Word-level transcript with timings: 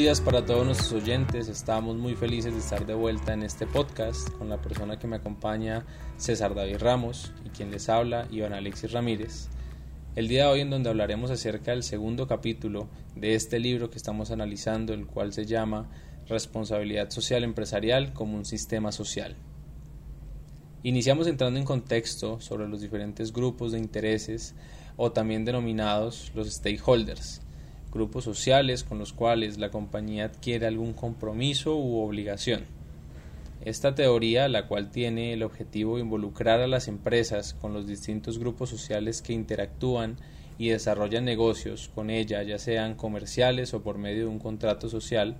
Días 0.00 0.22
para 0.22 0.46
todos 0.46 0.64
nuestros 0.64 0.92
oyentes. 0.94 1.48
Estamos 1.48 1.94
muy 1.94 2.14
felices 2.14 2.54
de 2.54 2.60
estar 2.60 2.86
de 2.86 2.94
vuelta 2.94 3.34
en 3.34 3.42
este 3.42 3.66
podcast 3.66 4.30
con 4.38 4.48
la 4.48 4.56
persona 4.56 4.98
que 4.98 5.06
me 5.06 5.16
acompaña, 5.16 5.84
César 6.16 6.54
David 6.54 6.78
Ramos, 6.78 7.34
y 7.44 7.50
quien 7.50 7.70
les 7.70 7.90
habla, 7.90 8.26
Iván 8.30 8.54
Alexis 8.54 8.92
Ramírez. 8.92 9.50
El 10.16 10.28
día 10.28 10.44
de 10.44 10.52
hoy 10.52 10.60
en 10.62 10.70
donde 10.70 10.88
hablaremos 10.88 11.30
acerca 11.30 11.72
del 11.72 11.82
segundo 11.82 12.26
capítulo 12.26 12.88
de 13.14 13.34
este 13.34 13.58
libro 13.58 13.90
que 13.90 13.98
estamos 13.98 14.30
analizando, 14.30 14.94
el 14.94 15.06
cual 15.06 15.34
se 15.34 15.44
llama 15.44 15.90
Responsabilidad 16.26 17.10
Social 17.10 17.44
Empresarial 17.44 18.14
como 18.14 18.38
un 18.38 18.46
Sistema 18.46 18.92
Social. 18.92 19.36
Iniciamos 20.82 21.26
entrando 21.26 21.60
en 21.60 21.66
contexto 21.66 22.40
sobre 22.40 22.66
los 22.68 22.80
diferentes 22.80 23.34
grupos 23.34 23.72
de 23.72 23.78
intereses 23.78 24.54
o 24.96 25.12
también 25.12 25.44
denominados 25.44 26.32
los 26.34 26.50
stakeholders 26.50 27.42
grupos 27.92 28.24
sociales 28.24 28.84
con 28.84 28.98
los 28.98 29.12
cuales 29.12 29.58
la 29.58 29.70
compañía 29.70 30.26
adquiere 30.26 30.66
algún 30.66 30.92
compromiso 30.92 31.76
u 31.76 32.00
obligación. 32.00 32.64
Esta 33.64 33.94
teoría, 33.94 34.48
la 34.48 34.66
cual 34.66 34.90
tiene 34.90 35.34
el 35.34 35.42
objetivo 35.42 35.96
de 35.96 36.02
involucrar 36.02 36.60
a 36.60 36.66
las 36.66 36.88
empresas 36.88 37.54
con 37.54 37.74
los 37.74 37.86
distintos 37.86 38.38
grupos 38.38 38.70
sociales 38.70 39.20
que 39.20 39.34
interactúan 39.34 40.16
y 40.56 40.68
desarrollan 40.68 41.24
negocios 41.24 41.90
con 41.94 42.10
ella, 42.10 42.42
ya 42.42 42.58
sean 42.58 42.94
comerciales 42.94 43.74
o 43.74 43.82
por 43.82 43.98
medio 43.98 44.22
de 44.22 44.30
un 44.30 44.38
contrato 44.38 44.88
social, 44.88 45.36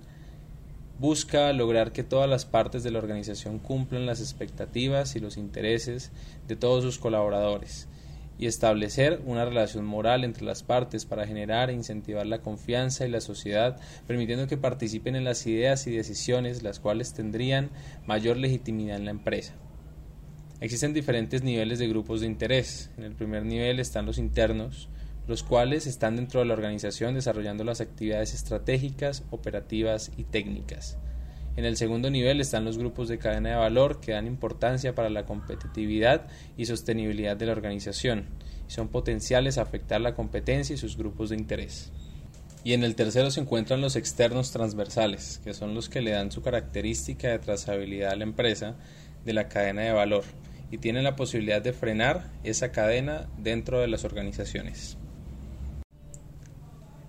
busca 0.99 1.51
lograr 1.51 1.93
que 1.93 2.03
todas 2.03 2.29
las 2.29 2.45
partes 2.45 2.83
de 2.83 2.91
la 2.91 2.99
organización 2.99 3.57
cumplan 3.57 4.05
las 4.05 4.19
expectativas 4.19 5.15
y 5.15 5.19
los 5.19 5.35
intereses 5.35 6.11
de 6.47 6.55
todos 6.55 6.83
sus 6.83 6.99
colaboradores, 6.99 7.87
y 8.37 8.47
establecer 8.47 9.21
una 9.25 9.45
relación 9.45 9.85
moral 9.85 10.23
entre 10.23 10.45
las 10.45 10.63
partes 10.63 11.05
para 11.05 11.27
generar 11.27 11.69
e 11.69 11.73
incentivar 11.73 12.25
la 12.25 12.41
confianza 12.41 13.05
y 13.05 13.09
la 13.09 13.21
sociedad, 13.21 13.79
permitiendo 14.07 14.47
que 14.47 14.57
participen 14.57 15.15
en 15.15 15.23
las 15.23 15.45
ideas 15.45 15.85
y 15.87 15.91
decisiones 15.91 16.63
las 16.63 16.79
cuales 16.79 17.13
tendrían 17.13 17.69
mayor 18.05 18.37
legitimidad 18.37 18.97
en 18.97 19.05
la 19.05 19.11
empresa. 19.11 19.53
Existen 20.59 20.93
diferentes 20.93 21.43
niveles 21.43 21.79
de 21.79 21.87
grupos 21.87 22.21
de 22.21 22.27
interés. 22.27 22.91
En 22.97 23.03
el 23.03 23.13
primer 23.13 23.45
nivel 23.45 23.79
están 23.79 24.05
los 24.05 24.17
internos, 24.17 24.89
los 25.27 25.43
cuales 25.43 25.87
están 25.87 26.15
dentro 26.15 26.39
de 26.39 26.45
la 26.45 26.53
organización 26.53 27.15
desarrollando 27.15 27.63
las 27.63 27.81
actividades 27.81 28.33
estratégicas, 28.33 29.23
operativas 29.31 30.11
y 30.17 30.23
técnicas. 30.23 30.97
En 31.57 31.65
el 31.65 31.75
segundo 31.75 32.09
nivel 32.09 32.39
están 32.39 32.63
los 32.63 32.77
grupos 32.77 33.09
de 33.09 33.17
cadena 33.17 33.49
de 33.49 33.55
valor 33.55 33.99
que 33.99 34.13
dan 34.13 34.25
importancia 34.25 34.95
para 34.95 35.09
la 35.09 35.25
competitividad 35.25 36.27
y 36.55 36.65
sostenibilidad 36.65 37.35
de 37.35 37.45
la 37.45 37.51
organización 37.51 38.27
y 38.67 38.71
son 38.71 38.87
potenciales 38.87 39.57
a 39.57 39.63
afectar 39.63 39.99
la 39.99 40.15
competencia 40.15 40.73
y 40.73 40.77
sus 40.77 40.95
grupos 40.95 41.29
de 41.29 41.35
interés. 41.35 41.91
Y 42.63 42.73
en 42.73 42.83
el 42.83 42.95
tercero 42.95 43.31
se 43.31 43.41
encuentran 43.41 43.81
los 43.81 43.95
externos 43.95 44.51
transversales, 44.51 45.41
que 45.43 45.53
son 45.53 45.73
los 45.73 45.89
que 45.89 46.01
le 46.01 46.11
dan 46.11 46.31
su 46.31 46.41
característica 46.41 47.29
de 47.29 47.39
trazabilidad 47.39 48.11
a 48.11 48.15
la 48.15 48.23
empresa 48.23 48.75
de 49.25 49.33
la 49.33 49.49
cadena 49.49 49.81
de 49.81 49.91
valor 49.91 50.23
y 50.71 50.77
tienen 50.77 51.03
la 51.03 51.17
posibilidad 51.17 51.61
de 51.61 51.73
frenar 51.73 52.31
esa 52.43 52.71
cadena 52.71 53.27
dentro 53.37 53.81
de 53.81 53.87
las 53.87 54.05
organizaciones. 54.05 54.97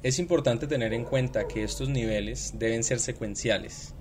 Es 0.03 0.19
importante 0.19 0.67
tener 0.67 0.93
en 0.95 1.05
cuenta 1.05 1.47
que 1.47 1.63
estos 1.63 1.89
niveles 1.89 2.55
deben 2.59 2.83
ser 2.83 2.99
secuenciales, 2.99 3.95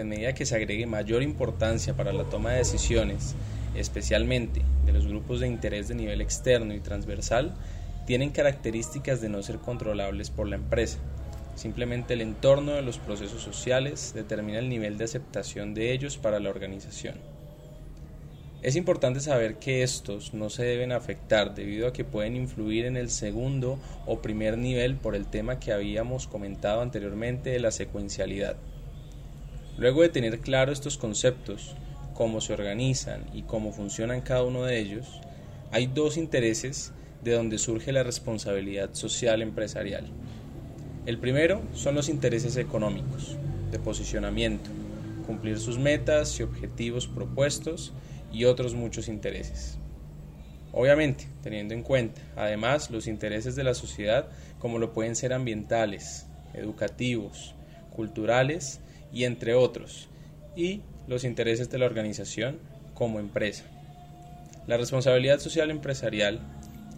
a 0.00 0.04
medida 0.04 0.34
que 0.34 0.46
se 0.46 0.56
agregue 0.56 0.86
mayor 0.86 1.22
importancia 1.22 1.94
para 1.94 2.12
la 2.12 2.24
toma 2.24 2.52
de 2.52 2.58
decisiones, 2.58 3.34
especialmente 3.74 4.62
de 4.84 4.92
los 4.92 5.06
grupos 5.06 5.40
de 5.40 5.48
interés 5.48 5.88
de 5.88 5.94
nivel 5.94 6.20
externo 6.20 6.74
y 6.74 6.80
transversal, 6.80 7.54
tienen 8.06 8.30
características 8.30 9.20
de 9.20 9.28
no 9.28 9.42
ser 9.42 9.58
controlables 9.58 10.30
por 10.30 10.48
la 10.48 10.56
empresa. 10.56 10.98
Simplemente 11.54 12.14
el 12.14 12.20
entorno 12.20 12.72
de 12.72 12.82
los 12.82 12.98
procesos 12.98 13.42
sociales 13.42 14.12
determina 14.14 14.58
el 14.58 14.68
nivel 14.68 14.98
de 14.98 15.04
aceptación 15.04 15.74
de 15.74 15.92
ellos 15.92 16.18
para 16.18 16.40
la 16.40 16.50
organización. 16.50 17.14
Es 18.64 18.76
importante 18.76 19.20
saber 19.20 19.56
que 19.56 19.82
estos 19.82 20.32
no 20.32 20.48
se 20.48 20.64
deben 20.64 20.90
afectar 20.90 21.54
debido 21.54 21.86
a 21.86 21.92
que 21.92 22.02
pueden 22.02 22.34
influir 22.34 22.86
en 22.86 22.96
el 22.96 23.10
segundo 23.10 23.78
o 24.06 24.22
primer 24.22 24.56
nivel 24.56 24.96
por 24.96 25.14
el 25.14 25.26
tema 25.26 25.60
que 25.60 25.72
habíamos 25.72 26.26
comentado 26.26 26.80
anteriormente 26.80 27.50
de 27.50 27.60
la 27.60 27.70
secuencialidad. 27.70 28.56
Luego 29.76 30.02
de 30.02 30.08
tener 30.08 30.40
claro 30.40 30.72
estos 30.72 30.96
conceptos, 30.96 31.74
cómo 32.14 32.40
se 32.40 32.52
organizan 32.52 33.24
y 33.32 33.42
cómo 33.42 33.72
funcionan 33.72 34.20
cada 34.20 34.44
uno 34.44 34.62
de 34.62 34.78
ellos, 34.78 35.20
hay 35.72 35.88
dos 35.88 36.16
intereses 36.16 36.92
de 37.24 37.32
donde 37.32 37.58
surge 37.58 37.90
la 37.90 38.04
responsabilidad 38.04 38.90
social 38.92 39.42
empresarial. 39.42 40.06
El 41.06 41.18
primero 41.18 41.62
son 41.74 41.96
los 41.96 42.08
intereses 42.08 42.56
económicos, 42.56 43.36
de 43.72 43.80
posicionamiento, 43.80 44.70
cumplir 45.26 45.58
sus 45.58 45.78
metas 45.78 46.38
y 46.38 46.44
objetivos 46.44 47.08
propuestos 47.08 47.92
y 48.32 48.44
otros 48.44 48.74
muchos 48.74 49.08
intereses. 49.08 49.78
Obviamente, 50.72 51.26
teniendo 51.42 51.74
en 51.74 51.82
cuenta, 51.82 52.20
además, 52.36 52.90
los 52.90 53.06
intereses 53.06 53.56
de 53.56 53.64
la 53.64 53.74
sociedad 53.74 54.28
como 54.58 54.78
lo 54.78 54.92
pueden 54.92 55.16
ser 55.16 55.32
ambientales, 55.32 56.26
educativos, 56.52 57.54
culturales 57.94 58.80
y 59.14 59.24
entre 59.24 59.54
otros, 59.54 60.08
y 60.56 60.82
los 61.06 61.24
intereses 61.24 61.70
de 61.70 61.78
la 61.78 61.86
organización 61.86 62.58
como 62.92 63.20
empresa. 63.20 63.64
La 64.66 64.76
responsabilidad 64.76 65.38
social 65.38 65.70
empresarial 65.70 66.40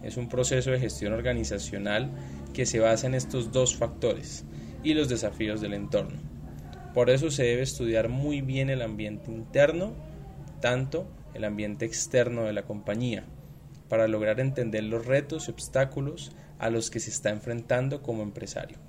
es 0.03 0.17
un 0.17 0.29
proceso 0.29 0.71
de 0.71 0.79
gestión 0.79 1.13
organizacional 1.13 2.09
que 2.53 2.65
se 2.65 2.79
basa 2.79 3.07
en 3.07 3.13
estos 3.13 3.51
dos 3.51 3.75
factores 3.75 4.45
y 4.83 4.93
los 4.93 5.09
desafíos 5.09 5.61
del 5.61 5.73
entorno. 5.73 6.17
Por 6.93 7.09
eso 7.09 7.29
se 7.29 7.43
debe 7.43 7.61
estudiar 7.61 8.09
muy 8.09 8.41
bien 8.41 8.69
el 8.69 8.81
ambiente 8.81 9.31
interno, 9.31 9.93
tanto 10.61 11.07
el 11.33 11.43
ambiente 11.43 11.85
externo 11.85 12.45
de 12.45 12.53
la 12.53 12.63
compañía, 12.63 13.25
para 13.89 14.07
lograr 14.07 14.39
entender 14.39 14.83
los 14.83 15.05
retos 15.05 15.47
y 15.47 15.51
obstáculos 15.51 16.31
a 16.57 16.69
los 16.69 16.89
que 16.89 16.99
se 16.99 17.11
está 17.11 17.29
enfrentando 17.29 18.01
como 18.01 18.23
empresario. 18.23 18.86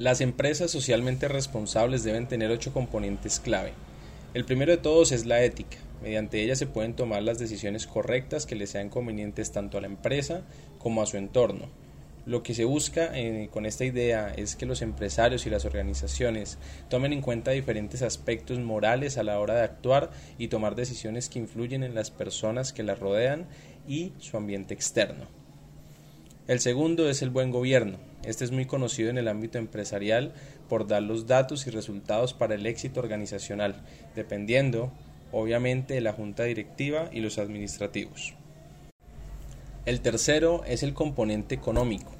Las 0.00 0.22
empresas 0.22 0.70
socialmente 0.70 1.28
responsables 1.28 2.04
deben 2.04 2.26
tener 2.26 2.50
ocho 2.50 2.72
componentes 2.72 3.38
clave. 3.38 3.74
El 4.32 4.46
primero 4.46 4.72
de 4.72 4.78
todos 4.78 5.12
es 5.12 5.26
la 5.26 5.42
ética. 5.42 5.76
Mediante 6.02 6.42
ella 6.42 6.56
se 6.56 6.66
pueden 6.66 6.94
tomar 6.94 7.22
las 7.22 7.38
decisiones 7.38 7.86
correctas 7.86 8.46
que 8.46 8.54
le 8.54 8.66
sean 8.66 8.88
convenientes 8.88 9.52
tanto 9.52 9.76
a 9.76 9.82
la 9.82 9.88
empresa 9.88 10.40
como 10.78 11.02
a 11.02 11.06
su 11.06 11.18
entorno. 11.18 11.66
Lo 12.24 12.42
que 12.42 12.54
se 12.54 12.64
busca 12.64 13.10
eh, 13.12 13.50
con 13.52 13.66
esta 13.66 13.84
idea 13.84 14.32
es 14.34 14.56
que 14.56 14.64
los 14.64 14.80
empresarios 14.80 15.44
y 15.44 15.50
las 15.50 15.66
organizaciones 15.66 16.56
tomen 16.88 17.12
en 17.12 17.20
cuenta 17.20 17.50
diferentes 17.50 18.00
aspectos 18.00 18.58
morales 18.58 19.18
a 19.18 19.22
la 19.22 19.38
hora 19.38 19.56
de 19.56 19.64
actuar 19.64 20.12
y 20.38 20.48
tomar 20.48 20.76
decisiones 20.76 21.28
que 21.28 21.40
influyen 21.40 21.82
en 21.82 21.94
las 21.94 22.10
personas 22.10 22.72
que 22.72 22.84
las 22.84 23.00
rodean 23.00 23.48
y 23.86 24.14
su 24.16 24.38
ambiente 24.38 24.72
externo. 24.72 25.26
El 26.48 26.60
segundo 26.60 27.10
es 27.10 27.20
el 27.20 27.28
buen 27.28 27.50
gobierno. 27.50 28.09
Este 28.24 28.44
es 28.44 28.50
muy 28.50 28.66
conocido 28.66 29.08
en 29.08 29.18
el 29.18 29.28
ámbito 29.28 29.58
empresarial 29.58 30.32
por 30.68 30.86
dar 30.86 31.02
los 31.02 31.26
datos 31.26 31.66
y 31.66 31.70
resultados 31.70 32.34
para 32.34 32.54
el 32.54 32.66
éxito 32.66 33.00
organizacional, 33.00 33.76
dependiendo, 34.14 34.92
obviamente, 35.32 35.94
de 35.94 36.02
la 36.02 36.12
junta 36.12 36.44
directiva 36.44 37.08
y 37.12 37.20
los 37.20 37.38
administrativos. 37.38 38.34
El 39.86 40.00
tercero 40.00 40.62
es 40.66 40.82
el 40.82 40.92
componente 40.92 41.54
económico, 41.54 42.12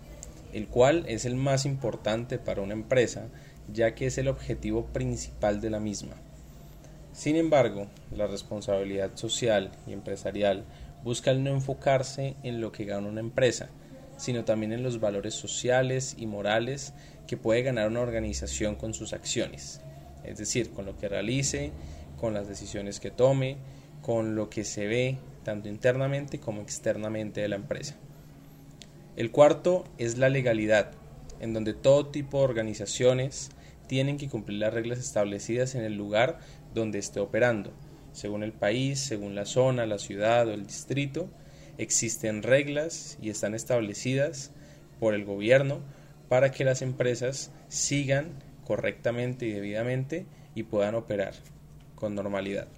el 0.55 0.69
cual 0.69 1.05
es 1.07 1.27
el 1.27 1.37
más 1.37 1.67
importante 1.67 2.39
para 2.39 2.63
una 2.63 2.73
empresa, 2.73 3.29
ya 3.71 3.95
que 3.95 4.07
es 4.07 4.17
el 4.17 4.29
objetivo 4.29 4.87
principal 4.87 5.61
de 5.61 5.71
la 5.71 5.81
misma. 5.81 6.15
Sin 7.13 7.37
embargo, 7.37 7.89
la 8.11 8.27
responsabilidad 8.27 9.11
social 9.17 9.71
y 9.87 9.93
empresarial 9.93 10.65
busca 11.05 11.31
el 11.31 11.45
no 11.45 11.51
enfocarse 11.51 12.37
en 12.43 12.63
lo 12.63 12.73
que 12.73 12.87
gana 12.87 13.09
una 13.09 13.21
empresa, 13.21 13.69
sino 14.21 14.45
también 14.45 14.73
en 14.73 14.83
los 14.83 15.01
valores 15.01 15.35
sociales 15.35 16.15
y 16.19 16.27
morales 16.27 16.93
que 17.27 17.39
puede 17.39 17.63
ganar 17.63 17.89
una 17.89 18.01
organización 18.01 18.77
con 18.77 18.93
sus 18.93 19.15
acciones, 19.15 19.81
es 20.25 20.37
decir, 20.37 20.71
con 20.71 20.85
lo 20.85 20.99
que 20.99 21.09
realice, 21.09 21.73
con 22.21 22.35
las 22.35 22.47
decisiones 22.47 23.01
que 23.01 23.11
tome, 23.11 23.57
con 24.03 24.35
lo 24.35 24.51
que 24.51 24.65
se 24.65 24.87
ve 24.87 25.17
tanto 25.43 25.71
internamente 25.71 26.39
como 26.39 26.61
externamente 26.61 27.41
de 27.41 27.49
la 27.49 27.57
empresa. 27.57 27.97
El 29.17 29.31
cuarto 29.31 29.85
es 29.97 30.19
la 30.19 30.29
legalidad, 30.29 30.93
en 31.41 31.55
donde 31.55 31.73
todo 31.73 32.07
tipo 32.09 32.39
de 32.39 32.45
organizaciones 32.45 33.51
tienen 33.87 34.19
que 34.19 34.29
cumplir 34.29 34.59
las 34.59 34.75
reglas 34.75 34.99
establecidas 34.99 35.75
en 35.75 35.83
el 35.83 35.97
lugar 35.97 36.41
donde 36.75 36.99
esté 36.99 37.21
operando, 37.21 37.73
según 38.13 38.43
el 38.43 38.53
país, 38.53 39.01
según 39.01 39.35
la 39.35 39.47
zona, 39.47 39.87
la 39.87 39.99
ciudad 39.99 40.47
o 40.47 40.53
el 40.53 40.67
distrito, 40.67 41.31
existen 41.81 42.43
reglas 42.43 43.19
y 43.23 43.31
están 43.31 43.55
establecidas 43.55 44.53
por 44.99 45.15
el 45.15 45.25
gobierno 45.25 45.81
para 46.29 46.53
que 46.53 46.65
las 46.65 46.83
empresas 46.83 47.51
sigan 47.69 48.29
correctamente 48.65 49.47
y 49.47 49.53
debidamente 49.53 50.27
y 50.55 50.65
puedan 50.65 50.95
operar 50.95 51.35
con 51.95 52.15
normalidad. 52.15 52.69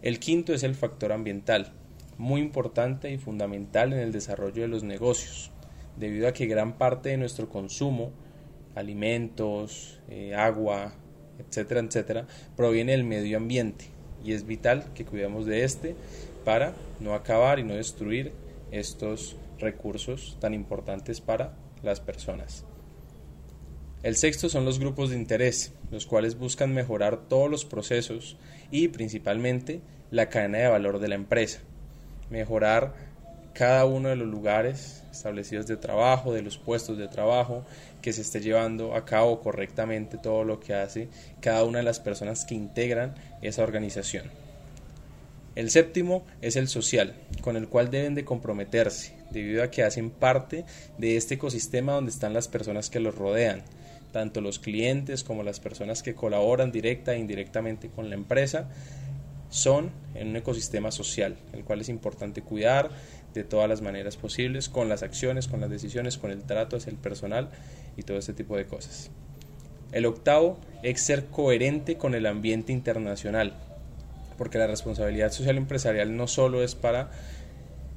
El 0.00 0.20
quinto 0.20 0.54
es 0.54 0.62
el 0.62 0.76
factor 0.76 1.12
ambiental, 1.12 1.72
muy 2.18 2.40
importante 2.40 3.10
y 3.10 3.18
fundamental 3.18 3.92
en 3.92 3.98
el 3.98 4.12
desarrollo 4.12 4.62
de 4.62 4.68
los 4.68 4.84
negocios, 4.84 5.50
debido 5.96 6.28
a 6.28 6.32
que 6.32 6.46
gran 6.46 6.78
parte 6.78 7.08
de 7.08 7.16
nuestro 7.16 7.48
consumo, 7.48 8.12
alimentos, 8.76 9.98
eh, 10.08 10.36
agua, 10.36 10.94
etcétera, 11.40 11.80
etcétera, 11.80 12.26
proviene 12.56 12.92
del 12.92 13.04
medio 13.04 13.38
ambiente 13.38 13.86
y 14.24 14.32
es 14.32 14.46
vital 14.46 14.92
que 14.94 15.04
cuidemos 15.04 15.46
de 15.46 15.64
este 15.64 15.96
para 16.44 16.74
no 17.00 17.14
acabar 17.14 17.58
y 17.58 17.64
no 17.64 17.74
destruir 17.74 18.32
estos 18.70 19.36
recursos 19.58 20.36
tan 20.40 20.54
importantes 20.54 21.20
para 21.20 21.52
las 21.82 22.00
personas. 22.00 22.64
El 24.02 24.16
sexto 24.16 24.48
son 24.48 24.64
los 24.64 24.78
grupos 24.78 25.10
de 25.10 25.16
interés, 25.16 25.72
los 25.90 26.06
cuales 26.06 26.38
buscan 26.38 26.72
mejorar 26.72 27.28
todos 27.28 27.50
los 27.50 27.64
procesos 27.64 28.36
y 28.70 28.88
principalmente 28.88 29.80
la 30.10 30.28
cadena 30.28 30.58
de 30.58 30.68
valor 30.68 31.00
de 31.00 31.08
la 31.08 31.16
empresa, 31.16 31.60
mejorar 32.30 32.94
cada 33.54 33.86
uno 33.86 34.08
de 34.08 34.14
los 34.14 34.28
lugares 34.28 35.02
establecidos 35.10 35.66
de 35.66 35.76
trabajo, 35.76 36.32
de 36.32 36.42
los 36.42 36.58
puestos 36.58 36.96
de 36.96 37.08
trabajo, 37.08 37.64
que 38.00 38.12
se 38.12 38.20
esté 38.20 38.40
llevando 38.40 38.94
a 38.94 39.04
cabo 39.04 39.40
correctamente 39.40 40.16
todo 40.16 40.44
lo 40.44 40.60
que 40.60 40.74
hace 40.74 41.08
cada 41.40 41.64
una 41.64 41.78
de 41.78 41.84
las 41.84 41.98
personas 41.98 42.44
que 42.44 42.54
integran 42.54 43.16
esa 43.42 43.64
organización. 43.64 44.30
El 45.58 45.70
séptimo 45.70 46.24
es 46.40 46.54
el 46.54 46.68
social, 46.68 47.16
con 47.40 47.56
el 47.56 47.66
cual 47.66 47.90
deben 47.90 48.14
de 48.14 48.24
comprometerse, 48.24 49.12
debido 49.32 49.64
a 49.64 49.72
que 49.72 49.82
hacen 49.82 50.08
parte 50.08 50.64
de 50.98 51.16
este 51.16 51.34
ecosistema 51.34 51.94
donde 51.94 52.12
están 52.12 52.32
las 52.32 52.46
personas 52.46 52.90
que 52.90 53.00
los 53.00 53.16
rodean, 53.16 53.64
tanto 54.12 54.40
los 54.40 54.60
clientes 54.60 55.24
como 55.24 55.42
las 55.42 55.58
personas 55.58 56.04
que 56.04 56.14
colaboran 56.14 56.70
directa 56.70 57.12
e 57.12 57.18
indirectamente 57.18 57.88
con 57.88 58.08
la 58.08 58.14
empresa, 58.14 58.68
son 59.50 59.90
en 60.14 60.28
un 60.28 60.36
ecosistema 60.36 60.92
social, 60.92 61.36
el 61.52 61.64
cual 61.64 61.80
es 61.80 61.88
importante 61.88 62.40
cuidar 62.40 62.90
de 63.34 63.42
todas 63.42 63.68
las 63.68 63.82
maneras 63.82 64.16
posibles, 64.16 64.68
con 64.68 64.88
las 64.88 65.02
acciones, 65.02 65.48
con 65.48 65.60
las 65.60 65.70
decisiones, 65.70 66.18
con 66.18 66.30
el 66.30 66.44
trato 66.44 66.76
hacia 66.76 66.92
el 66.92 66.98
personal 66.98 67.48
y 67.96 68.04
todo 68.04 68.18
ese 68.18 68.32
tipo 68.32 68.56
de 68.56 68.66
cosas. 68.66 69.10
El 69.90 70.06
octavo 70.06 70.56
es 70.84 71.00
ser 71.00 71.26
coherente 71.26 71.96
con 71.96 72.14
el 72.14 72.26
ambiente 72.26 72.72
internacional, 72.72 73.54
porque 74.38 74.58
la 74.58 74.66
responsabilidad 74.66 75.32
social 75.32 75.58
empresarial 75.58 76.16
no 76.16 76.28
solo 76.28 76.62
es 76.62 76.74
para 76.74 77.10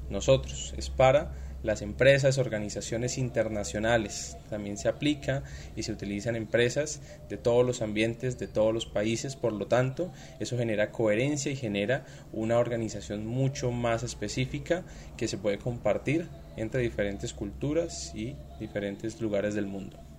nosotros, 0.09 0.73
es 0.77 0.89
para 0.89 1.31
las 1.63 1.81
empresas, 1.81 2.37
organizaciones 2.37 3.17
internacionales. 3.17 4.37
También 4.49 4.77
se 4.77 4.89
aplica 4.89 5.43
y 5.75 5.83
se 5.83 5.91
utiliza 5.91 6.29
en 6.29 6.35
empresas 6.35 7.01
de 7.29 7.37
todos 7.37 7.65
los 7.65 7.81
ambientes, 7.81 8.39
de 8.39 8.47
todos 8.47 8.73
los 8.73 8.85
países. 8.85 9.35
Por 9.35 9.53
lo 9.53 9.67
tanto, 9.67 10.11
eso 10.39 10.57
genera 10.57 10.91
coherencia 10.91 11.51
y 11.51 11.55
genera 11.55 12.05
una 12.33 12.57
organización 12.57 13.25
mucho 13.25 13.71
más 13.71 14.03
específica 14.03 14.83
que 15.17 15.27
se 15.27 15.37
puede 15.37 15.59
compartir 15.59 16.27
entre 16.57 16.81
diferentes 16.81 17.33
culturas 17.33 18.11
y 18.15 18.35
diferentes 18.59 19.21
lugares 19.21 19.53
del 19.53 19.67
mundo. 19.67 20.10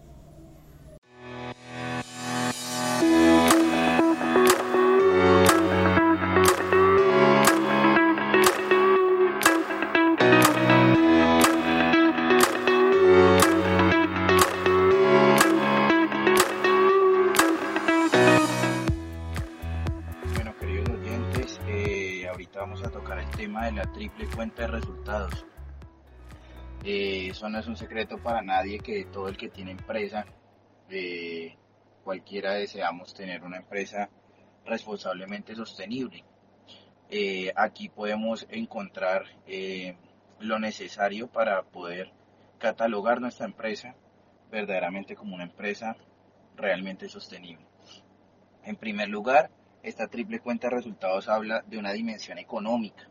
Eh, 26.84 27.28
eso 27.30 27.48
no 27.48 27.60
es 27.60 27.66
un 27.68 27.76
secreto 27.76 28.18
para 28.18 28.42
nadie 28.42 28.80
que 28.80 29.04
todo 29.04 29.28
el 29.28 29.36
que 29.36 29.48
tiene 29.48 29.70
empresa, 29.70 30.26
eh, 30.90 31.54
cualquiera 32.02 32.54
deseamos 32.54 33.14
tener 33.14 33.44
una 33.44 33.58
empresa 33.58 34.10
responsablemente 34.64 35.54
sostenible. 35.54 36.24
Eh, 37.08 37.52
aquí 37.54 37.88
podemos 37.88 38.46
encontrar 38.50 39.26
lo 40.40 40.58
necesario 40.58 41.28
para 41.28 41.62
poder 41.62 42.10
catalogar 42.58 43.20
nuestra 43.20 43.46
empresa 43.46 43.94
verdaderamente 44.50 45.14
como 45.14 45.36
una 45.36 45.44
empresa 45.44 45.96
realmente 46.56 47.08
sostenible. 47.08 47.64
En 48.64 48.76
primer 48.76 49.08
lugar, 49.08 49.50
esta 49.84 50.08
triple 50.08 50.40
cuenta 50.40 50.68
de 50.68 50.76
resultados 50.76 51.28
habla 51.28 51.62
de 51.66 51.78
una 51.78 51.92
dimensión 51.92 52.38
económica. 52.38 53.08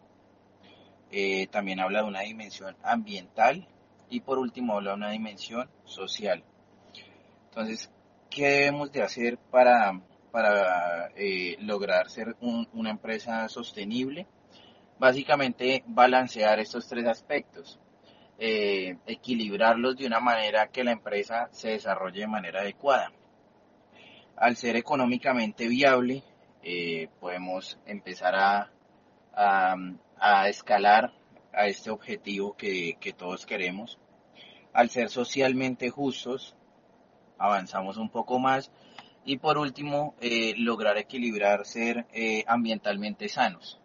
Eh, 1.14 1.48
también 1.48 1.82
habla 1.82 2.04
de 2.04 2.08
una 2.08 2.22
dimensión 2.22 2.78
ambiental 2.84 3.68
y 4.10 4.22
por 4.22 4.40
último 4.40 4.76
habla 4.76 4.92
de 4.92 4.96
una 4.96 5.12
dimensión 5.12 5.70
social. 5.84 6.42
Entonces, 7.50 7.92
¿qué 8.30 8.48
debemos 8.48 8.94
de 8.94 9.04
hacer 9.04 9.38
para, 9.38 10.00
para 10.32 11.08
eh, 11.18 11.58
lograr 11.60 12.10
ser 12.10 12.38
una 12.40 12.90
empresa 12.90 13.50
sostenible? 13.50 14.26
Básicamente 15.00 15.84
balancear 15.86 16.60
estos 16.60 16.88
tres 16.88 17.06
aspectos, 17.06 17.78
eh, 18.40 18.96
equilibrarlos 19.06 19.98
de 19.98 20.08
una 20.08 20.22
manera 20.22 20.68
que 20.68 20.86
la 20.86 20.94
empresa 20.94 21.50
se 21.52 21.72
desarrolle 21.72 22.22
de 22.22 22.28
manera 22.28 22.62
adecuada. 22.62 23.12
Al 24.38 24.56
ser 24.56 24.78
económicamente 24.78 25.68
viable, 25.68 26.24
podemos 27.20 27.78
empezar 27.86 28.36
a, 28.36 28.72
a 29.34 29.76
escalar 30.48 31.14
a 31.54 31.68
este 31.68 31.90
objetivo 31.90 32.56
que, 32.56 33.16
todos 33.18 33.46
queremos. 33.46 34.00
Al 34.74 34.90
ser 34.90 35.10
socialmente 35.10 35.90
justos, 35.90 36.56
avanzamos 37.38 37.98
un 37.98 38.10
poco 38.10 38.40
más. 38.40 38.72
Y 39.26 39.38
por 39.38 39.58
último, 39.58 40.16
eh, 40.20 40.54
lograr 40.58 40.98
equilibrar 40.98 41.66
ser 41.66 42.08
eh, 42.14 42.44
ambientalmente 42.48 43.30
sanos. 43.30 43.80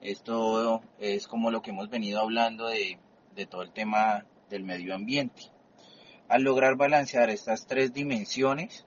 Esto 0.00 0.82
es 0.98 1.26
como 1.26 1.50
lo 1.50 1.62
que 1.62 1.70
hemos 1.70 1.88
venido 1.88 2.20
hablando 2.20 2.68
de 2.68 2.98
todo 3.48 3.62
el 3.62 3.72
tema 3.72 4.26
del 4.50 4.64
medio 4.64 4.94
ambiente. 4.94 5.50
Al 6.28 6.42
lograr 6.42 6.76
balancear 6.76 7.30
estas 7.30 7.66
tres 7.66 7.92
dimensiones, 7.92 8.86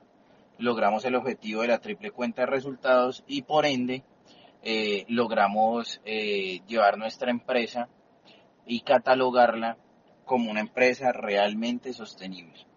logramos 0.57 1.05
el 1.05 1.15
objetivo 1.15 1.61
de 1.61 1.69
la 1.69 1.79
triple 1.79 2.11
cuenta 2.11 2.41
de 2.43 2.47
resultados 2.47 3.23
y 3.27 3.43
por 3.43 3.65
ende 3.65 4.03
eh, 4.69 5.05
logramos 5.07 6.01
eh, 6.03 6.59
llevar 6.67 6.97
nuestra 6.97 7.31
empresa 7.31 7.87
y 8.65 8.81
catalogarla 8.81 9.77
como 10.25 10.51
una 10.51 10.59
empresa 10.59 11.13
realmente 11.13 11.93
sostenible. 11.93 12.67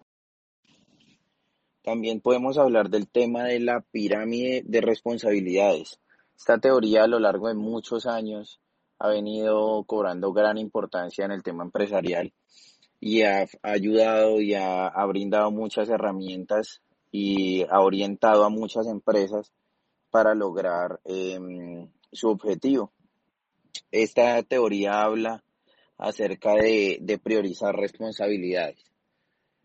También 1.83 2.21
podemos 2.21 2.57
hablar 2.57 2.89
del 2.89 3.09
tema 3.09 3.43
de 3.43 3.59
la 3.59 3.81
pirámide 3.81 4.63
de 4.65 4.79
responsabilidades. 4.79 5.99
Esta 6.37 6.59
teoría 6.59 7.03
a 7.03 7.07
lo 7.07 7.19
largo 7.19 7.49
de 7.49 7.55
muchos 7.55 8.05
años 8.05 8.61
ha 8.97 9.09
venido 9.09 9.83
cobrando 9.83 10.31
gran 10.31 10.57
importancia 10.57 11.25
en 11.25 11.31
el 11.31 11.43
tema 11.43 11.65
empresarial 11.65 12.31
y 13.01 13.23
ha, 13.23 13.47
ayudado 13.63 14.39
y 14.39 14.53
ha, 14.53 15.05
brindado 15.07 15.51
muchas 15.51 15.89
herramientas 15.89 16.81
y 17.11 17.63
ha 17.63 17.81
orientado 17.81 18.45
a 18.45 18.49
muchas 18.49 18.87
empresas 18.87 19.51
para 20.11 20.35
lograr 20.35 20.99
em, 21.05 21.89
su 22.11 22.29
objetivo. 22.29 22.91
Esta 23.91 24.43
teoría 24.43 25.01
habla 25.01 25.43
acerca 25.97 26.55
de, 26.55 27.19
priorizar 27.23 27.75
responsabilidades. 27.75 28.83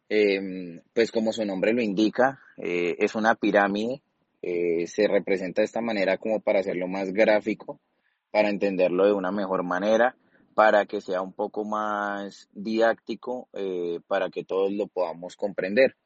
Em, 0.09 0.81
pues 0.95 1.11
como 1.11 1.33
su 1.33 1.45
nombre 1.45 1.73
lo 1.73 1.83
indica, 1.83 2.41
eh, 2.57 2.95
es 2.99 3.15
una 3.17 3.35
pirámide, 3.35 4.03
eh, 4.43 4.87
se 4.87 5.09
representa 5.09 5.62
de 5.62 5.67
esta 5.67 5.81
manera 5.81 6.19
como 6.19 6.41
para 6.41 6.61
hacerlo 6.61 6.87
más 6.87 7.12
gráfico, 7.12 7.81
para 8.31 8.49
entenderlo 8.49 9.07
de 9.07 9.12
una 9.12 9.33
mejor 9.33 9.65
manera, 9.65 10.17
para 10.55 10.87
que 10.87 11.00
sea 11.00 11.21
un 11.21 11.33
poco 11.33 11.65
más 11.65 12.49
didáctico, 12.53 13.49
eh, 13.53 14.00
para 14.07 14.31
que 14.31 14.45
todos 14.45 14.73
lo 14.73 14.87
podamos 14.87 15.37
comprender. 15.37 15.97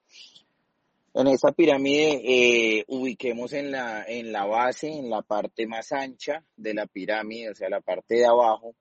En 1.13 1.27
esta 1.27 1.51
pirámide 1.51 2.21
eh, 2.25 2.85
ubiquemos 2.87 3.53
en 3.53 3.73
la, 3.73 4.05
en 4.05 4.31
la 4.31 4.47
base, 4.47 4.89
en 4.89 5.11
la 5.11 5.23
parte 5.23 5.67
más 5.67 5.91
ancha 5.91 6.45
de 6.57 6.73
la 6.73 6.87
pirámide, 6.87 7.51
o 7.51 7.55
sea, 7.55 7.69
la 7.69 7.81
parte 7.81 8.15
de 8.15 8.27
abajo, 8.27 8.77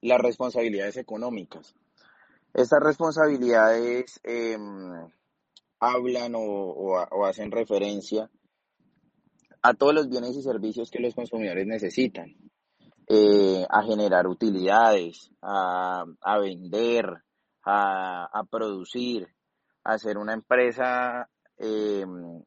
las 0.00 0.18
responsabilidades 0.18 0.96
económicas. 0.96 1.74
Estas 2.54 2.80
responsabilidades 2.82 4.18
em, 4.24 5.10
hablan 5.78 6.32
o, 6.36 7.26
hacen 7.26 7.50
referencia 7.50 8.30
a 9.60 9.74
todos 9.74 9.94
los 9.94 10.08
bienes 10.08 10.34
y 10.36 10.42
servicios 10.42 10.90
que 10.90 11.00
los 11.00 11.14
consumidores 11.14 11.66
necesitan, 11.66 12.34
eh, 13.08 13.66
a 13.68 13.82
generar 13.82 14.26
utilidades, 14.26 15.30
a, 15.42 16.04
vender, 16.40 17.22
a, 17.62 18.24
a 18.32 18.44
producir, 18.44 19.28
a 19.84 19.98
ser 19.98 20.16
una 20.16 20.32
empresa 20.32 21.28
eh, 21.62 22.04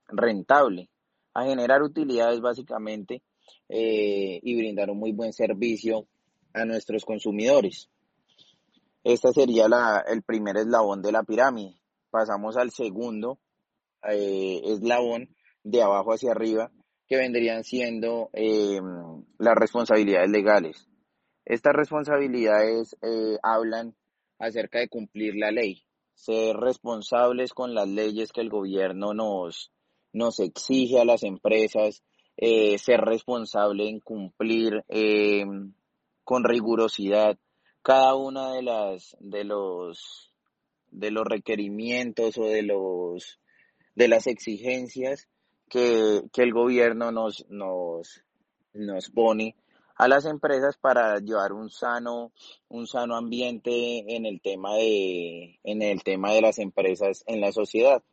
rentable, 0.09 0.89
a 1.33 1.45
generar 1.45 1.81
utilidades 1.81 2.39
básicamente 2.41 3.23
eh, 3.69 4.39
y 4.43 4.55
brindar 4.55 4.91
un 4.91 4.99
muy 4.99 5.11
buen 5.11 5.33
servicio 5.33 6.07
a 6.53 6.65
nuestros 6.65 7.03
consumidores. 7.03 7.89
Este 9.03 9.31
sería 9.33 9.67
la, 9.67 10.03
el 10.07 10.23
primer 10.23 10.57
eslabón 10.57 11.01
de 11.01 11.11
la 11.11 11.23
pirámide. 11.23 11.75
Pasamos 12.09 12.57
al 12.57 12.71
segundo 12.71 13.39
eh, 14.03 14.61
eslabón 14.65 15.29
de 15.63 15.81
abajo 15.81 16.13
hacia 16.13 16.31
arriba, 16.31 16.71
que 17.07 17.17
vendrían 17.17 17.63
siendo 17.63 18.29
eh, 18.33 18.79
las 19.37 19.55
responsabilidades 19.55 20.29
legales. 20.29 20.87
Estas 21.45 21.73
responsabilidades 21.73 22.95
eh, 23.01 23.37
hablan 23.43 23.95
acerca 24.39 24.79
de 24.79 24.89
cumplir 24.89 25.35
la 25.35 25.51
ley, 25.51 25.83
ser 26.15 26.55
responsables 26.57 27.53
con 27.53 27.75
las 27.75 27.87
leyes 27.87 28.31
que 28.31 28.41
el 28.41 28.49
gobierno 28.49 29.13
nos, 29.13 29.71
nos 30.13 30.39
exige 30.39 30.99
a 30.99 31.05
las 31.05 31.23
empresas, 31.23 32.03
eh, 32.37 32.77
ser 32.77 33.01
responsable 33.01 33.87
en 33.87 33.99
cumplir 33.99 34.83
con 36.23 36.43
rigurosidad 36.43 37.37
cada 37.81 38.15
una 38.15 38.51
de 38.53 38.63
las 38.63 39.15
de 39.19 39.43
los 39.43 40.33
de 40.89 41.11
los 41.11 41.25
requerimientos 41.25 42.37
o 42.37 42.45
de 42.45 42.63
los 42.63 43.39
de 43.93 44.07
las 44.07 44.27
exigencias 44.27 45.27
que, 45.69 46.23
el 46.35 46.53
gobierno 46.53 47.11
nos, 47.11 47.45
nos, 47.49 48.23
nos 48.73 49.09
pone 49.09 49.55
a 49.95 50.07
las 50.07 50.25
empresas 50.25 50.77
para 50.77 51.19
llevar 51.19 51.53
un 51.53 51.69
sano, 51.69 52.31
un 52.67 52.85
sano 52.87 53.15
ambiente 53.15 54.15
en 54.15 54.25
el 54.25 54.41
tema 54.41 54.75
de, 54.75 55.59
en 55.63 55.81
el 55.81 56.03
tema 56.03 56.33
de 56.33 56.41
las 56.41 56.59
empresas 56.59 57.23
en 57.27 57.41
la 57.41 57.51
sociedad. 57.51 58.03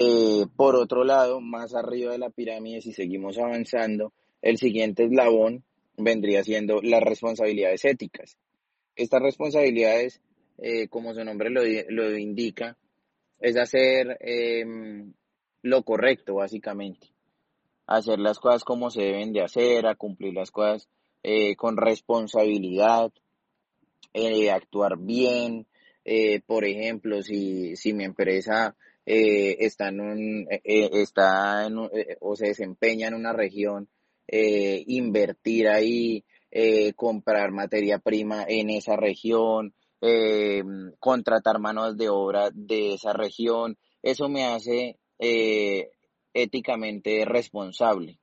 Eh, 0.00 0.46
por 0.56 0.76
otro 0.76 1.04
lado, 1.04 1.40
más 1.40 1.74
arriba 1.74 2.12
de 2.12 2.18
la 2.18 2.30
pirámide, 2.30 2.80
si 2.80 2.92
seguimos 2.92 3.36
avanzando, 3.38 4.12
el 4.40 4.56
siguiente 4.58 5.04
eslabón 5.04 5.64
vendría 5.96 6.42
siendo 6.44 6.80
las 6.82 7.02
responsabilidades 7.02 7.84
éticas. 7.84 8.36
Estas 8.96 9.22
responsabilidades, 9.22 10.20
eh, 10.58 10.88
como 10.88 11.14
su 11.14 11.24
nombre 11.24 11.50
lo, 11.50 11.62
lo 11.88 12.16
indica, 12.16 12.76
es 13.40 13.56
hacer 13.56 14.16
em, 14.20 15.12
lo 15.62 15.82
correcto, 15.82 16.34
básicamente. 16.34 17.11
Hacer 17.92 18.18
las 18.20 18.38
cosas 18.38 18.64
como 18.64 18.90
se 18.90 19.02
deben 19.02 19.34
de 19.34 19.42
hacer, 19.42 19.86
a 19.86 19.96
cumplir 19.96 20.32
las 20.32 20.50
cosas 20.50 20.88
eh, 21.22 21.56
con 21.56 21.76
responsabilidad, 21.76 23.12
eh, 24.14 24.50
actuar 24.50 24.96
bien. 24.96 25.66
Eh, 26.06 26.40
por 26.46 26.64
ejemplo, 26.64 27.22
si, 27.22 27.76
si 27.76 27.92
mi 27.92 28.04
empresa 28.04 28.74
está, 29.04 29.88
en 29.88 30.00
un, 30.00 30.46
está 30.64 31.66
en 31.66 31.76
o 32.20 32.36
se 32.36 32.46
desempeña 32.46 33.08
en 33.08 33.14
una 33.14 33.34
región, 33.34 33.88
invertir 34.26 35.68
ahí, 35.68 36.24
comprar 36.96 37.50
materia 37.50 37.98
prima 37.98 38.44
en 38.48 38.70
esa 38.70 38.96
región, 38.96 39.74
contratar 40.98 41.58
manos 41.58 41.96
de 41.98 42.08
obra 42.08 42.50
de 42.54 42.94
esa 42.94 43.12
región, 43.12 43.76
eso 44.02 44.28
me 44.28 44.44
hace 44.44 44.96
éticamente 46.34 47.24
responsable, 47.24 48.18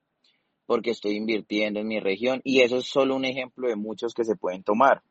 porque 0.65 0.91
estoy 0.91 1.15
invirtiendo 1.15 1.79
en 1.79 1.87
mi 1.87 1.99
región 1.99 2.41
y 2.43 2.61
eso 2.61 2.77
es 2.77 2.87
solo 2.87 3.15
un 3.15 3.25
ejemplo 3.25 3.67
de 3.67 3.75
muchos 3.75 4.13
que 4.13 4.25
se 4.25 4.35
pueden 4.35 4.63
tomar. 4.63 5.01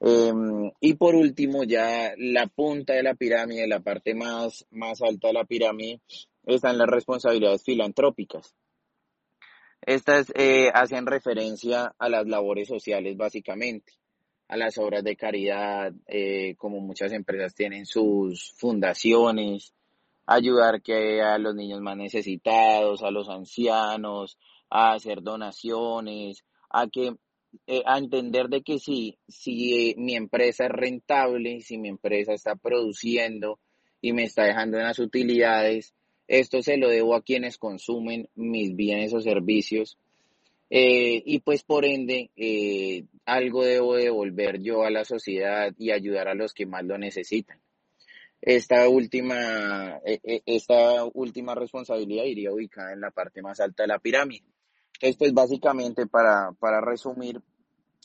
Em, 0.00 0.70
y 0.80 0.94
por 0.94 1.14
último, 1.14 1.64
ya 1.64 2.12
la 2.18 2.46
punta 2.48 2.92
de 2.94 3.02
la 3.02 3.14
pirámide, 3.14 3.66
la 3.66 3.80
parte 3.80 4.14
más, 4.14 4.66
más 4.70 5.00
alta 5.00 5.28
de 5.28 5.34
la 5.34 5.44
pirámide, 5.44 6.00
están 6.44 6.78
las 6.78 6.88
responsabilidades 6.88 7.64
filantrópicas. 7.64 8.54
Estas 9.80 10.32
eh, 10.34 10.70
hacen 10.74 11.06
referencia 11.06 11.94
a 11.98 12.08
las 12.08 12.26
labores 12.26 12.68
sociales 12.68 13.16
básicamente, 13.16 13.92
a 14.48 14.56
las 14.56 14.78
obras 14.78 15.02
de 15.04 15.16
caridad, 15.16 15.92
eh, 16.06 16.54
como 16.56 16.80
muchas 16.80 17.12
empresas 17.12 17.54
tienen 17.54 17.86
sus 17.86 18.52
fundaciones, 18.58 19.74
ayudar 20.26 20.82
que 20.82 21.22
a 21.22 21.38
los 21.38 21.54
niños 21.54 21.80
más 21.80 21.96
necesitados, 21.96 23.02
a 23.02 23.10
los 23.10 23.28
ancianos, 23.28 24.36
a 24.68 24.92
hacer 24.92 25.22
donaciones, 25.22 26.44
a 26.70 26.88
que 26.88 27.16
eh, 27.66 27.82
a 27.86 27.98
entender 27.98 28.48
de 28.48 28.62
que 28.62 28.78
sí, 28.78 29.18
si 29.28 29.94
mi 29.96 30.16
empresa 30.16 30.66
es 30.66 30.72
rentable, 30.72 31.60
si 31.62 31.78
mi 31.78 31.88
empresa 31.88 32.34
está 32.34 32.56
produciendo 32.56 33.60
y 34.00 34.12
me 34.12 34.24
está 34.24 34.44
dejando 34.44 34.78
unas 34.78 34.98
utilidades, 34.98 35.94
esto 36.28 36.60
se 36.62 36.76
lo 36.76 36.88
debo 36.88 37.14
a 37.14 37.22
quienes 37.22 37.56
consumen 37.56 38.28
mis 38.34 38.74
bienes 38.74 39.14
o 39.14 39.20
servicios. 39.20 39.96
Eh, 40.68 41.22
y 41.24 41.38
pues 41.38 41.62
por 41.62 41.84
ende 41.84 42.30
eh, 42.36 43.04
algo 43.24 43.64
debo 43.64 43.94
devolver 43.94 44.60
yo 44.60 44.82
a 44.82 44.90
la 44.90 45.04
sociedad 45.04 45.72
y 45.78 45.92
ayudar 45.92 46.26
a 46.26 46.34
los 46.34 46.52
que 46.52 46.66
más 46.66 46.84
lo 46.84 46.98
necesitan 46.98 47.60
esta 48.40 48.88
última, 48.88 49.98
e, 50.04 50.20
e, 50.22 50.42
esta 50.46 51.04
última 51.04 51.54
responsabilidad 51.54 52.24
iría 52.24 52.52
ubicada 52.52 52.92
en 52.92 53.00
la 53.00 53.10
parte 53.10 53.42
más 53.42 53.60
alta 53.60 53.82
de 53.82 53.88
la 53.88 53.98
pirámide. 53.98 54.44
Esto 55.00 55.24
es 55.24 55.34
básicamente 55.34 56.06
para, 56.06 56.52
para 56.58 56.80
resumir, 56.80 57.40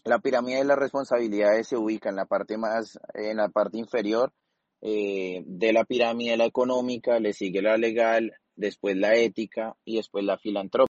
la 0.03 0.19
pirámide 0.19 0.57
de 0.57 0.65
las 0.65 0.79
responsabilidades 0.79 1.67
se 1.67 1.77
ubica 1.77 2.09
en 2.09 2.15
la 2.15 2.25
parte 2.25 2.57
más, 2.57 2.99
en 3.13 3.37
la 3.37 3.49
parte 3.49 3.77
inferior 3.77 4.33
eh, 4.81 5.43
de 5.45 5.73
la 5.73 5.85
pirámide, 5.85 6.37
la 6.37 6.45
económica, 6.45 7.19
le 7.19 7.33
sigue 7.33 7.61
la 7.61 7.77
legal, 7.77 8.33
después 8.55 8.97
la 8.97 9.15
ética 9.15 9.75
y 9.85 9.97
después 9.97 10.25
la 10.25 10.39
filantrópica. 10.39 10.91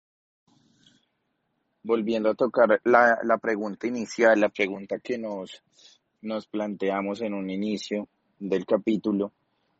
Volviendo 1.83 2.29
a 2.29 2.35
tocar 2.35 2.79
la, 2.85 3.37
pregunta 3.41 3.87
inicial, 3.87 4.39
la 4.39 4.47
pregunta 4.47 4.99
que 4.99 5.17
nos 5.17 6.47
planteamos 6.47 7.21
en 7.21 7.33
un 7.33 7.49
inicio, 7.49 8.07
del 8.49 8.65
capítulo, 8.65 9.31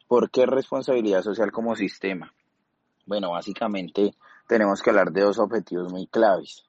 ¿por 0.07 0.31
qué 0.31 0.45
responsabilidad 0.45 1.21
social 1.21 1.51
como 1.51 1.75
sistema? 1.75 2.33
Bueno, 3.05 3.31
básicamente 3.31 4.13
tenemos 4.47 4.81
que 4.81 4.89
hablar 4.89 5.11
de 5.11 5.21
dos 5.21 5.37
objetivos 5.37 5.91
muy 5.91 6.07
claves. 6.07 6.63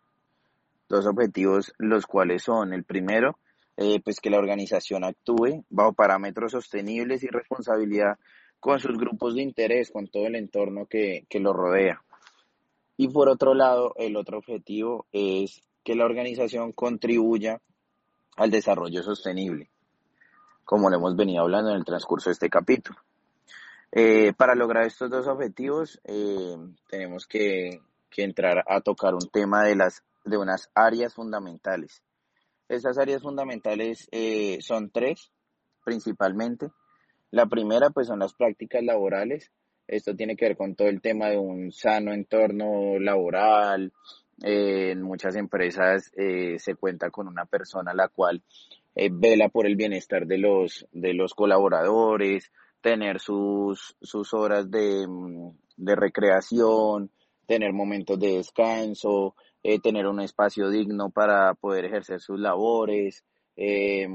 Dos 0.89 1.07
objetivos 1.07 1.73
los 1.79 2.07
cuales 2.07 2.43
son, 2.43 2.73
el 2.73 2.85
primero, 2.85 3.39
eh, 3.77 4.01
pues 4.03 4.19
que 4.21 4.31
la 4.31 4.39
organización 4.39 5.05
actúe 5.05 5.65
bajo 5.71 5.93
parámetros 5.93 6.53
sostenibles 6.53 7.23
y 7.23 7.29
responsabilidad 7.29 8.19
con 8.59 8.81
sus 8.81 8.99
grupos 8.99 9.37
de 9.37 9.43
interés, 9.43 9.91
con 9.93 10.09
todo 10.09 10.27
el 10.27 10.35
entorno 10.35 10.87
que, 10.87 11.27
que 11.29 11.39
lo 11.39 11.53
rodea. 11.53 12.03
Y 12.97 13.09
por 13.09 13.29
otro 13.29 13.55
lado, 13.55 13.95
el 13.97 14.17
otro 14.17 14.39
objetivo 14.39 15.07
es 15.13 15.63
que 15.85 15.95
la 15.95 16.05
organización 16.05 16.73
contribuya 16.73 17.61
al 18.37 18.51
desarrollo 18.51 19.03
sostenible 19.03 19.71
como 20.65 20.91
lo 20.91 20.97
hemos 20.97 21.17
venido 21.17 21.43
hablando 21.43 21.71
en 21.71 21.77
el 21.77 21.85
transcurso 21.85 22.31
de 22.31 22.35
este 22.35 22.51
capítulo. 22.51 22.99
Eh, 23.97 24.33
para 24.37 24.57
lograr 24.57 24.87
estos 24.87 25.09
dos 25.09 25.29
objetivos 25.29 26.01
eh, 26.03 26.57
tenemos 26.89 27.27
que, 27.27 27.81
entrar 28.17 28.65
a 28.69 28.81
tocar 28.81 29.15
un 29.15 29.29
tema 29.29 29.65
de, 29.65 29.75
las, 29.75 30.05
de 30.25 30.37
unas 30.37 30.71
áreas 30.75 31.15
fundamentales. 31.15 32.03
Estas 32.69 32.97
áreas 32.97 33.23
fundamentales 33.23 34.09
eh, 34.13 34.59
son 34.61 34.91
tres, 34.91 35.33
principalmente. 35.85 36.71
La 37.33 37.47
primera, 37.47 37.91
pues, 37.91 38.07
son 38.07 38.21
las 38.21 38.33
prácticas 38.35 38.85
laborales. 38.85 39.51
Esto 39.89 40.15
tiene 40.15 40.37
que 40.37 40.47
ver 40.47 40.57
con 40.57 40.77
todo 40.77 40.87
el 40.89 41.01
tema 41.01 41.29
de 41.29 41.39
un 41.39 41.73
sano 41.73 42.13
entorno 42.13 43.01
laboral. 43.01 43.93
en 44.43 45.03
muchas 45.03 45.35
empresas 45.35 46.13
se 46.15 46.75
cuenta 46.77 47.11
con 47.11 47.27
una 47.27 47.47
persona 47.47 47.95
la 47.95 48.09
cual 48.09 48.43
eh, 48.95 49.11
vela 49.13 49.49
por 49.49 49.67
el 49.67 49.77
bienestar 49.77 50.27
de 50.27 50.39
los, 50.39 50.87
de 50.93 51.15
los 51.15 51.35
colaboradores, 51.35 52.53
tener 52.81 53.21
sus, 53.21 53.97
sus 54.01 54.33
horas 54.35 54.71
de, 54.71 55.07
mm, 55.09 55.51
de 55.77 55.97
recreación, 55.97 57.11
tener 57.47 57.73
momentos 57.73 58.19
de 58.19 58.37
descanso, 58.37 59.35
eh, 59.63 59.81
tener 59.81 60.07
un 60.07 60.21
espacio 60.21 60.71
digno 60.71 61.11
para 61.11 61.55
poder 61.55 61.87
ejercer 61.87 62.21
sus 62.21 62.39
labores 62.39 63.25
eh, 63.57 64.07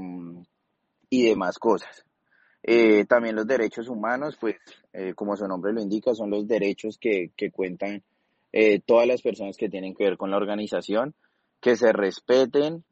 y 1.10 1.24
demás 1.24 1.58
cosas. 1.58 2.04
también 3.08 3.36
los 3.36 3.46
derechos 3.46 3.88
humanos, 3.88 4.36
pues 4.40 4.56
como 5.16 5.36
su 5.36 5.46
nombre 5.48 5.72
lo 5.72 5.80
indica, 5.80 6.14
son 6.14 6.30
los 6.30 6.46
derechos 6.46 6.98
que, 6.98 7.30
que 7.36 7.50
cuentan 7.50 8.02
todas 8.84 9.06
las 9.06 9.22
personas 9.22 9.56
que 9.56 9.70
tienen 9.70 9.94
que 9.94 10.04
ver 10.04 10.16
con 10.18 10.30
la 10.30 10.36
organización, 10.36 11.14
que 11.60 11.76
se 11.76 11.92
respeten 11.92 12.84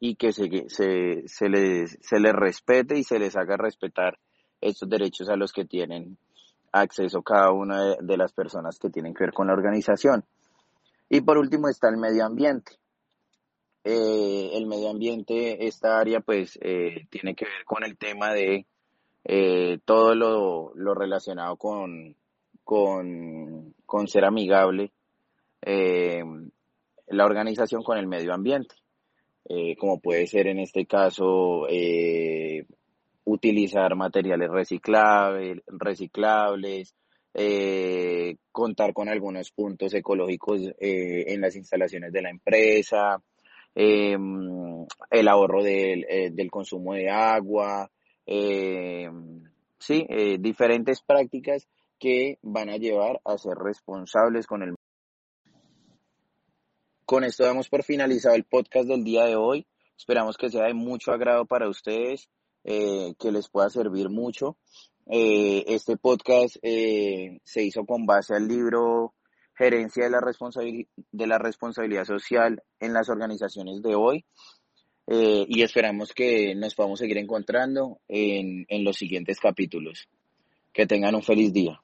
y 0.00 0.16
que 0.16 0.32
se, 0.32 0.48
se, 0.68 1.28
se, 1.28 1.48
les, 1.50 1.98
se 2.00 2.18
les 2.18 2.32
respete 2.32 2.98
y 2.98 3.04
se 3.04 3.18
les 3.18 3.36
haga 3.36 3.58
respetar 3.58 4.18
estos 4.60 4.88
derechos 4.88 5.28
a 5.28 5.36
los 5.36 5.52
que 5.52 5.66
tienen 5.66 6.16
acceso 6.72 7.22
cada 7.22 7.52
una 7.52 7.96
de, 7.96 8.16
las 8.16 8.32
personas 8.32 8.78
que 8.78 8.88
tienen 8.88 9.12
que 9.12 9.24
ver 9.24 9.32
con 9.32 9.48
la 9.48 9.52
organización. 9.52 10.24
Y 11.08 11.20
por 11.20 11.36
último 11.36 11.68
está 11.68 11.88
el 11.88 11.98
medio 11.98 12.24
ambiente. 12.24 12.72
Eh, 13.84 14.50
el 14.54 14.66
medio 14.66 14.90
ambiente, 14.90 15.66
esta 15.66 15.98
área 15.98 16.20
pues 16.20 16.58
eh, 16.62 17.06
tiene 17.10 17.34
que 17.34 17.44
ver 17.44 17.64
con 17.64 17.84
el 17.84 17.96
tema 17.96 18.32
de 18.32 18.66
eh, 19.24 19.78
todo 19.84 20.14
lo, 20.14 20.72
lo, 20.74 20.94
relacionado 20.94 21.56
con, 21.56 22.14
con, 22.64 23.74
con 23.84 24.08
ser 24.08 24.24
amigable 24.24 24.92
la 25.62 27.24
organización 27.26 27.82
con 27.82 27.98
el 27.98 28.06
medio 28.06 28.32
ambiente. 28.32 28.74
Eh, 29.48 29.76
como 29.76 30.00
puede 30.00 30.26
ser 30.26 30.46
en 30.46 30.58
este 30.58 30.86
caso 30.86 31.66
eh, 31.68 32.66
utilizar 33.24 33.96
materiales 33.96 34.50
reciclables, 34.50 35.62
reciclables 35.66 36.94
eh, 37.32 38.36
contar 38.52 38.92
con 38.92 39.08
algunos 39.08 39.50
puntos 39.52 39.94
ecológicos 39.94 40.60
en 40.78 41.40
las 41.40 41.54
instalaciones 41.56 42.12
de 42.12 42.22
la 42.22 42.30
empresa, 42.30 43.22
em, 43.74 44.84
el 45.10 45.28
ahorro 45.28 45.62
del, 45.62 46.04
del, 46.32 46.50
consumo 46.50 46.94
de 46.94 47.08
agua, 47.08 47.88
em, 48.26 49.44
sí, 49.78 50.06
diferentes 50.40 51.02
prácticas 51.02 51.68
que 52.00 52.38
van 52.42 52.68
a 52.68 52.78
llevar 52.78 53.20
a 53.24 53.38
ser 53.38 53.54
responsables 53.56 54.46
con 54.46 54.62
el 54.62 54.74
con 57.10 57.24
esto 57.24 57.42
damos 57.42 57.68
por 57.68 57.82
finalizado 57.82 58.36
el 58.36 58.44
podcast 58.44 58.86
del 58.86 59.02
día 59.02 59.24
de 59.24 59.34
hoy. 59.34 59.66
Esperamos 59.98 60.36
que 60.36 60.48
sea 60.48 60.66
de 60.66 60.74
mucho 60.74 61.10
agrado 61.10 61.44
para 61.44 61.68
ustedes, 61.68 62.28
eh, 62.62 63.14
que 63.18 63.32
les 63.32 63.48
pueda 63.48 63.68
servir 63.68 64.08
mucho. 64.08 64.58
Eh, 65.10 65.64
este 65.66 65.96
podcast 65.96 66.58
eh, 66.62 67.40
se 67.42 67.64
hizo 67.64 67.84
con 67.84 68.06
base 68.06 68.36
al 68.36 68.46
libro 68.46 69.14
Gerencia 69.56 70.04
de 70.04 70.10
la, 70.10 70.20
de 71.10 71.26
la 71.26 71.38
Responsabilidad 71.38 72.04
Social 72.04 72.62
en 72.78 72.92
las 72.92 73.08
Organizaciones 73.08 73.82
de 73.82 73.96
hoy. 73.96 74.24
y 75.08 75.62
esperamos 75.62 76.12
que 76.12 76.54
nos 76.54 76.76
podamos 76.76 77.00
seguir 77.00 77.18
encontrando 77.18 77.98
en, 78.06 78.66
en 78.68 78.84
los 78.84 78.96
siguientes 78.96 79.40
capítulos. 79.40 80.08
Que 80.72 80.86
tengan 80.86 81.16
un 81.16 81.24
feliz 81.24 81.52
día. 81.52 81.82